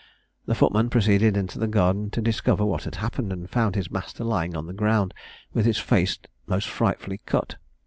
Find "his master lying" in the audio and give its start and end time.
3.75-4.57